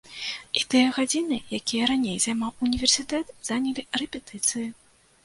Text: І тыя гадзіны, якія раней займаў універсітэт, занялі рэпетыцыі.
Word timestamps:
І 0.59 0.61
тыя 0.73 0.85
гадзіны, 0.95 1.37
якія 1.57 1.89
раней 1.91 2.17
займаў 2.25 2.63
універсітэт, 2.69 3.29
занялі 3.51 3.85
рэпетыцыі. 4.03 4.65